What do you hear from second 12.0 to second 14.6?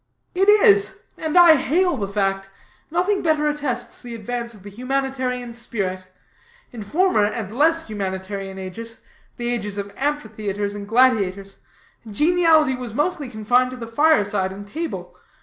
geniality was mostly confined to the fireside